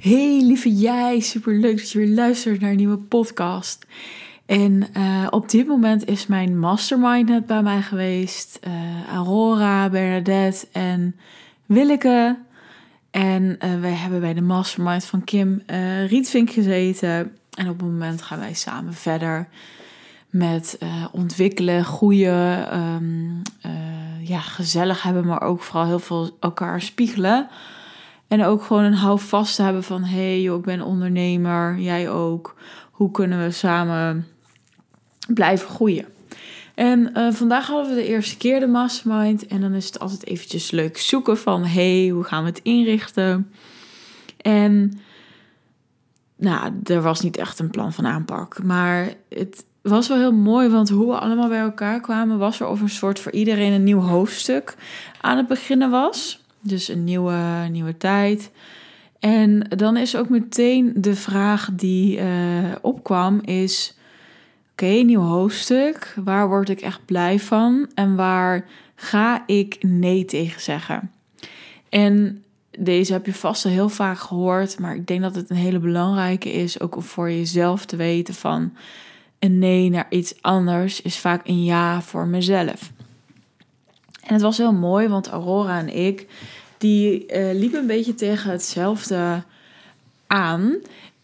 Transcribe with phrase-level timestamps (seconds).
[0.00, 3.86] Hey lieve jij, super leuk dat je weer luistert naar een nieuwe podcast.
[4.46, 8.58] En uh, op dit moment is mijn mastermind net bij mij geweest.
[8.66, 11.16] Uh, Aurora, Bernadette en
[11.66, 12.38] Willeke.
[13.10, 15.62] En uh, wij hebben bij de mastermind van Kim
[16.06, 17.36] Rietvink gezeten.
[17.54, 19.48] En op het moment gaan wij samen verder
[20.30, 20.78] met
[21.12, 23.42] ontwikkelen, goede, um,
[24.20, 27.48] ja, gezellig hebben, maar ook vooral heel veel elkaar spiegelen.
[28.30, 30.04] En ook gewoon een houvast te hebben van...
[30.04, 32.54] hé hey, ik ben ondernemer, jij ook.
[32.90, 34.26] Hoe kunnen we samen
[35.26, 36.06] blijven groeien?
[36.74, 39.46] En uh, vandaag hadden we de eerste keer de mastermind.
[39.46, 41.64] En dan is het altijd eventjes leuk zoeken van...
[41.64, 43.52] hey, hoe gaan we het inrichten?
[44.36, 45.00] En
[46.36, 48.62] nou, er was niet echt een plan van aanpak.
[48.62, 52.38] Maar het was wel heel mooi, want hoe we allemaal bij elkaar kwamen...
[52.38, 54.76] was er of een soort voor iedereen een nieuw hoofdstuk
[55.20, 56.39] aan het beginnen was...
[56.60, 58.50] Dus een nieuwe, nieuwe tijd.
[59.18, 63.98] En dan is ook meteen de vraag die uh, opkwam is...
[64.72, 66.14] Oké, nieuw hoofdstuk.
[66.24, 67.90] Waar word ik echt blij van?
[67.94, 71.10] En waar ga ik nee tegen zeggen?
[71.88, 72.44] En
[72.78, 75.78] deze heb je vast al heel vaak gehoord, maar ik denk dat het een hele
[75.78, 78.72] belangrijke is, ook om voor jezelf te weten van
[79.38, 82.92] een nee naar iets anders is vaak een ja voor mezelf.
[84.30, 86.26] En het was heel mooi, want Aurora en ik,
[86.78, 89.42] die uh, liepen een beetje tegen hetzelfde
[90.26, 90.76] aan.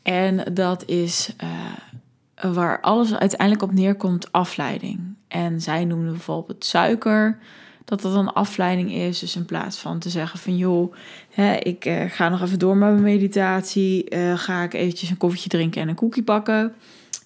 [0.02, 5.00] En dat is uh, waar alles uiteindelijk op neerkomt, afleiding.
[5.28, 7.38] En zij noemde bijvoorbeeld suiker,
[7.84, 9.18] dat dat een afleiding is.
[9.18, 10.94] Dus in plaats van te zeggen van joh,
[11.30, 15.48] hè, ik uh, ga nog even door met mijn meditatie, ga ik eventjes een koffietje
[15.48, 16.74] drinken en een koekje pakken.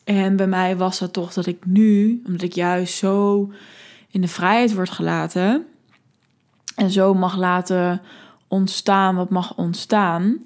[0.05, 3.51] En bij mij was dat toch dat ik nu, omdat ik juist zo
[4.11, 5.67] in de vrijheid word gelaten,
[6.77, 8.01] en zo mag laten
[8.49, 10.45] ontstaan wat mag ontstaan,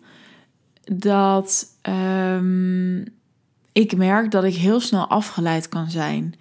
[0.85, 3.05] dat um,
[3.73, 6.35] ik merk dat ik heel snel afgeleid kan zijn.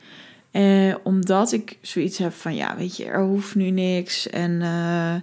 [0.52, 4.30] Eh, omdat ik zoiets heb van, ja, weet je, er hoeft nu niks.
[4.30, 5.16] En uh,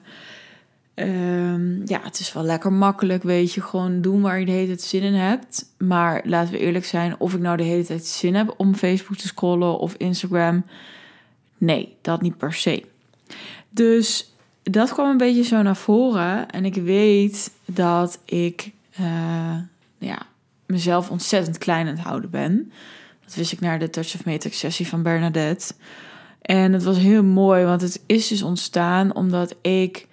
[0.94, 4.67] um, ja, het is wel lekker makkelijk, weet je, gewoon doen waar je de hele
[4.67, 5.65] tijd zin in hebt.
[5.78, 9.17] Maar laten we eerlijk zijn, of ik nou de hele tijd zin heb om Facebook
[9.17, 10.65] te scrollen of Instagram.
[11.60, 12.84] Nee, dat niet per se.
[13.69, 16.50] Dus dat kwam een beetje zo naar voren.
[16.50, 19.56] En ik weet dat ik uh,
[19.99, 20.19] ja,
[20.66, 22.72] mezelf ontzettend klein aan het houden ben.
[23.25, 25.75] Dat wist ik naar de Touch of Matrix sessie van Bernadette.
[26.43, 30.06] En het was heel mooi, want het is dus ontstaan omdat ik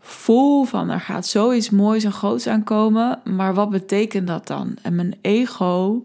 [0.00, 3.20] voel van er gaat zoiets moois en groots aankomen.
[3.24, 4.76] Maar wat betekent dat dan?
[4.82, 6.04] En mijn ego,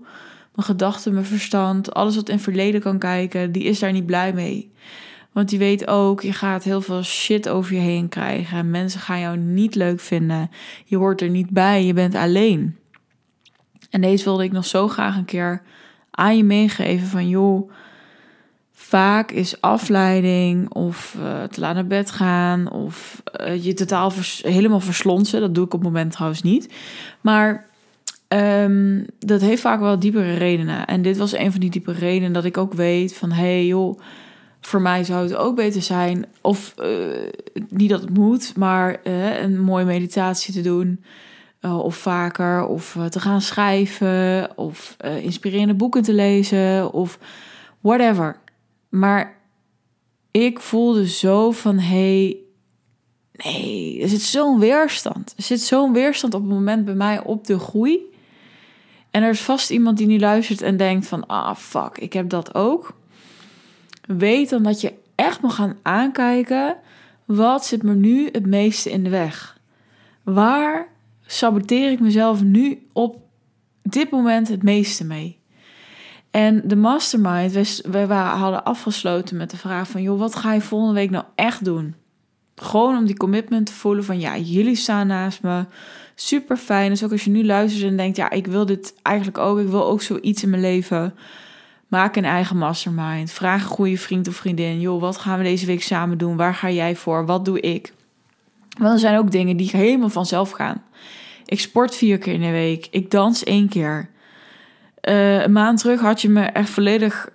[0.62, 4.34] mijn gedachten, mijn verstand, alles wat in verleden kan kijken, die is daar niet blij
[4.34, 4.72] mee.
[5.32, 8.70] Want die weet ook, je gaat heel veel shit over je heen krijgen.
[8.70, 10.50] Mensen gaan jou niet leuk vinden.
[10.86, 12.78] Je hoort er niet bij, je bent alleen.
[13.90, 15.62] En deze wilde ik nog zo graag een keer
[16.12, 17.72] aan je meegeven van joh,
[18.72, 24.12] vaak is afleiding of uh, te laat naar bed gaan of uh, je totaal
[24.42, 25.42] helemaal verslonsen.
[25.42, 26.74] Dat doe ik op het moment trouwens niet.
[27.22, 27.70] Maar
[28.34, 30.86] um, dat heeft vaak wel diepere redenen.
[30.86, 33.66] En dit was een van die diepere redenen dat ik ook weet van hé hey,
[33.66, 34.00] joh
[34.62, 37.18] voor mij zou het ook beter zijn, of uh,
[37.70, 41.04] niet dat het moet, maar uh, een mooie meditatie te doen.
[41.62, 47.20] Uh, of vaker, of te gaan schrijven, of inspirerende boeken te lezen, of
[47.80, 48.40] whatever.
[48.90, 49.38] Maar
[50.32, 52.38] ik voelde zo van: hey,
[53.32, 55.34] nee, er zit zo'n weerstand.
[55.38, 58.11] Er zit zo'n weerstand op het moment bij mij op de groei.
[59.12, 62.30] En er is vast iemand die nu luistert en denkt: van, ah, fuck, ik heb
[62.30, 63.00] dat ook
[64.18, 66.78] weet dan dat je echt mag gaan aankijken.
[67.26, 69.60] Wat zit me nu het meeste in de weg?
[70.24, 70.88] Waar
[71.26, 73.20] saboteer ik mezelf nu op
[73.82, 75.40] dit moment het meeste mee?
[76.32, 80.02] En de mastermind, we hadden afgesloten met de vraag van...
[80.02, 81.96] joh, wat ga je volgende week nou echt doen?
[82.56, 84.20] Gewoon om die commitment te voelen van...
[84.20, 85.66] ja, jullie staan naast me,
[86.16, 86.90] super fijn.
[86.90, 88.18] Dus ook als je nu luistert en denkt...
[88.18, 91.14] ja, ik wil dit eigenlijk ook, ik wil ook zoiets in mijn leven...
[91.88, 93.32] Maak een eigen mastermind.
[93.32, 94.80] Vraag een goede vriend of vriendin.
[94.80, 96.36] Joh, wat gaan we deze week samen doen?
[96.36, 97.26] Waar ga jij voor?
[97.26, 97.94] Wat doe ik?
[98.80, 100.84] Want er zijn ook dingen die helemaal vanzelf gaan.
[101.46, 102.88] Ik sport vier keer in de week.
[102.92, 104.10] Ik dans één keer.
[105.10, 107.30] Uh, een maand terug had je me echt volledig.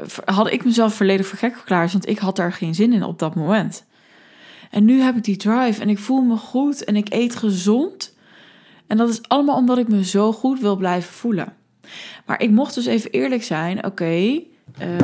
[0.00, 0.06] Uh,
[0.36, 1.92] had ik mezelf volledig voor gek verklaard.
[1.92, 3.84] Want ik had daar geen zin in op dat moment.
[4.70, 8.14] En nu heb ik die drive en ik voel me goed en ik eet gezond.
[8.86, 11.54] En dat is allemaal omdat ik me zo goed wil blijven voelen.
[12.26, 13.84] Maar ik mocht dus even eerlijk zijn.
[13.84, 14.40] Oké, uh,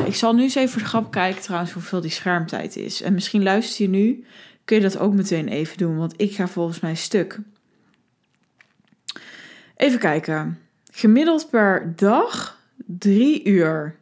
[0.04, 3.02] ik zal nu eens even voor de grap kijken trouwens hoeveel die schermtijd is.
[3.02, 4.24] En misschien luister je nu,
[4.64, 5.96] kun je dat ook meteen even doen.
[5.96, 7.38] Want ik ga volgens mij stuk.
[9.76, 10.58] Even kijken.
[10.92, 13.96] Gemiddeld per dag drie uur.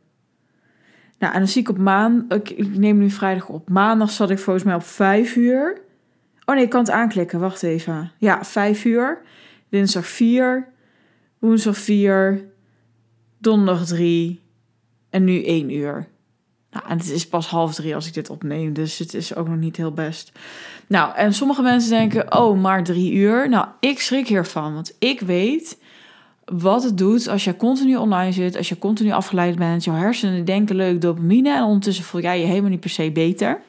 [1.24, 2.38] Nou, en dan zie ik op maandag.
[2.38, 3.68] Ik, ik neem nu vrijdag op.
[3.68, 5.80] Maandag zat ik volgens mij op vijf uur.
[6.44, 7.40] Oh nee, ik kan het aanklikken.
[7.40, 8.12] Wacht even.
[8.18, 9.22] Ja, vijf uur.
[9.68, 10.68] Dinsdag vier.
[11.38, 12.44] Woensdag vier.
[13.38, 14.42] Donderdag drie.
[15.10, 16.08] En nu één uur.
[16.70, 19.48] Nou, en het is pas half drie als ik dit opneem, dus het is ook
[19.48, 20.32] nog niet heel best.
[20.86, 23.48] Nou, en sommige mensen denken, oh, maar drie uur.
[23.48, 25.78] Nou, ik schrik hiervan, want ik weet
[26.44, 29.84] wat het doet als je continu online zit, als je continu afgeleid bent.
[29.84, 33.60] Jouw hersenen denken leuk dopamine en ondertussen voel jij je helemaal niet per se beter.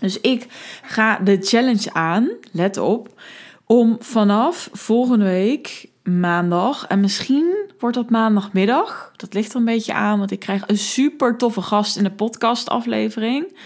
[0.00, 0.46] Dus ik
[0.82, 3.20] ga de challenge aan, let op,
[3.66, 9.12] om vanaf volgende week maandag en misschien wordt dat maandagmiddag.
[9.16, 12.10] Dat ligt er een beetje aan, want ik krijg een super toffe gast in de
[12.10, 13.56] podcastaflevering.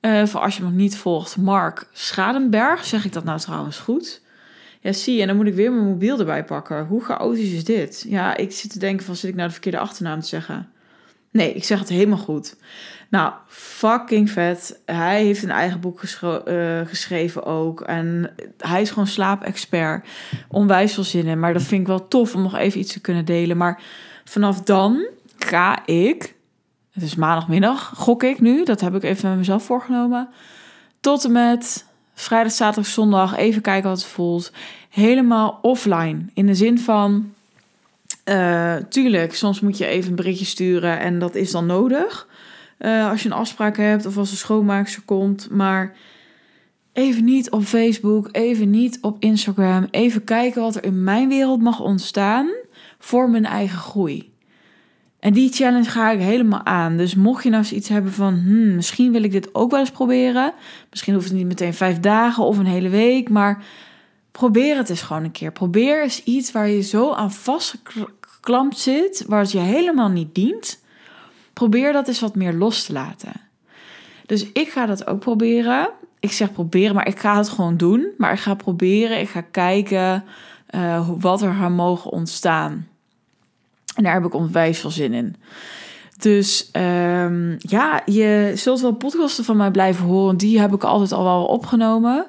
[0.00, 2.84] Uh, voor als je nog niet volgt, Mark Schadenberg.
[2.84, 4.20] Zeg ik dat nou trouwens goed?
[4.80, 6.86] Ja, zie en dan moet ik weer mijn mobiel erbij pakken.
[6.86, 8.04] Hoe chaotisch is dit?
[8.08, 10.68] Ja, ik zit te denken van, zit ik nou de verkeerde achternaam te zeggen?
[11.30, 12.56] Nee, ik zeg het helemaal goed.
[13.10, 14.80] Nou, fucking vet.
[14.84, 17.80] Hij heeft een eigen boek uh, geschreven ook.
[17.80, 20.08] En hij is gewoon slaapexpert.
[20.48, 21.40] Onwijs veel zin in.
[21.40, 23.56] Maar dat vind ik wel tof om nog even iets te kunnen delen.
[23.56, 23.82] Maar
[24.24, 26.34] vanaf dan ga ik...
[26.90, 28.64] Het is maandagmiddag, gok ik nu.
[28.64, 30.28] Dat heb ik even met mezelf voorgenomen.
[31.00, 31.86] Tot en met
[32.22, 33.36] vrijdag, zaterdag, zondag.
[33.36, 34.52] Even kijken wat het voelt.
[34.88, 36.24] Helemaal offline.
[36.34, 37.32] In de zin van...
[38.24, 42.28] Uh, tuurlijk, soms moet je even een berichtje sturen en dat is dan nodig.
[42.78, 45.50] Uh, als je een afspraak hebt of als een schoonmaakster komt.
[45.50, 45.96] Maar
[46.92, 49.88] even niet op Facebook, even niet op Instagram.
[49.90, 52.50] Even kijken wat er in mijn wereld mag ontstaan
[52.98, 54.29] voor mijn eigen groei.
[55.20, 56.96] En die challenge ga ik helemaal aan.
[56.96, 59.80] Dus mocht je nou eens iets hebben van, hmm, misschien wil ik dit ook wel
[59.80, 60.52] eens proberen.
[60.90, 63.64] Misschien hoeft het niet meteen vijf dagen of een hele week, maar
[64.32, 65.52] probeer het eens gewoon een keer.
[65.52, 70.80] Probeer eens iets waar je zo aan vastgeklampt zit, waar het je helemaal niet dient
[71.60, 73.32] probeer dat eens wat meer los te laten.
[74.26, 75.90] Dus ik ga dat ook proberen.
[76.20, 78.08] Ik zeg proberen, maar ik ga het gewoon doen.
[78.18, 80.24] Maar ik ga proberen, ik ga kijken
[80.70, 82.88] uh, wat er gaan mogen ontstaan.
[83.94, 85.36] En daar heb ik onwijs veel zin in.
[86.18, 90.36] Dus um, ja, je zult wel podcasten van mij blijven horen.
[90.36, 92.26] Die heb ik altijd al wel opgenomen.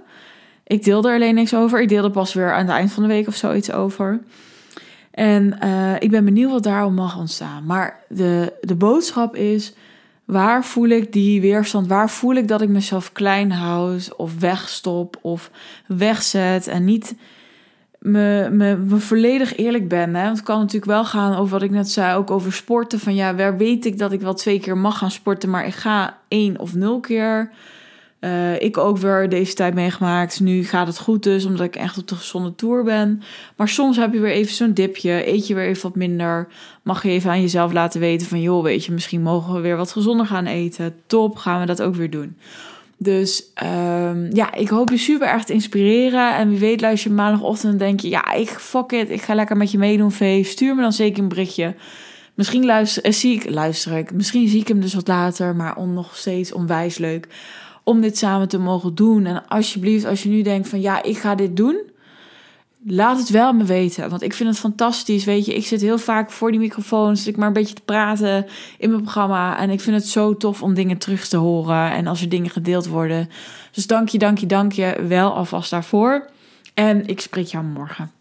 [0.63, 1.81] Ik deel er alleen niks over.
[1.81, 4.21] Ik deel er pas weer aan het eind van de week of zoiets over.
[5.11, 7.65] En uh, ik ben benieuwd wat daarom mag ontstaan.
[7.65, 9.73] Maar de, de boodschap is:
[10.25, 11.87] waar voel ik die weerstand?
[11.87, 15.51] Waar voel ik dat ik mezelf klein houd of wegstop of
[15.87, 17.15] wegzet en niet
[18.01, 20.15] me, me, me volledig eerlijk ben?
[20.15, 20.23] Hè?
[20.23, 22.99] Want het kan natuurlijk wel gaan over wat ik net zei, ook over sporten.
[22.99, 25.73] Van ja, waar weet ik dat ik wel twee keer mag gaan sporten, maar ik
[25.73, 27.51] ga één of nul keer.
[28.19, 30.39] Uh, ik ook weer deze tijd meegemaakt.
[30.39, 33.21] Nu gaat het goed dus, omdat ik echt op de gezonde tour ben.
[33.55, 35.31] Maar soms heb je weer even zo'n dipje.
[35.33, 36.47] Eet je weer even wat minder.
[36.83, 38.41] Mag je even aan jezelf laten weten van...
[38.41, 40.95] joh, weet je, misschien mogen we weer wat gezonder gaan eten.
[41.07, 42.37] Top, gaan we dat ook weer doen.
[43.03, 46.35] Dus um, ja, ik hoop je super erg te inspireren.
[46.35, 48.09] En wie weet luister je maandagochtend en denk je...
[48.09, 50.43] ja, ik fuck it, ik ga lekker met je meedoen, Vee.
[50.43, 51.75] Stuur me dan zeker een berichtje.
[52.33, 54.13] Misschien luister, eh, zie ik, luister ik.
[54.13, 57.27] Misschien zie ik hem dus wat later, maar on, nog steeds onwijs leuk
[57.83, 59.25] om dit samen te mogen doen.
[59.25, 61.90] En alsjeblieft, als je nu denkt van ja, ik ga dit doen,
[62.85, 64.09] laat het wel me weten.
[64.09, 65.23] Want ik vind het fantastisch.
[65.23, 67.81] Weet je, ik zit heel vaak voor die microfoon, zit ik maar een beetje te
[67.81, 68.45] praten
[68.77, 69.57] in mijn programma.
[69.57, 72.49] En ik vind het zo tof om dingen terug te horen en als er dingen
[72.49, 73.29] gedeeld worden.
[73.71, 76.29] Dus dank je, dank je, dank je wel alvast daarvoor.
[76.73, 78.20] En ik spreek jou morgen.